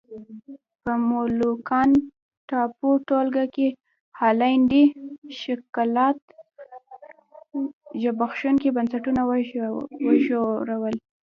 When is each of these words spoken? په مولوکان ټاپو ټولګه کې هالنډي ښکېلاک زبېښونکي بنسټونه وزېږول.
په 0.83 0.91
مولوکان 1.09 1.89
ټاپو 2.49 2.89
ټولګه 3.07 3.45
کې 3.55 3.67
هالنډي 4.19 4.83
ښکېلاک 5.39 6.17
زبېښونکي 8.01 8.69
بنسټونه 8.75 9.21
وزېږول. 9.25 10.95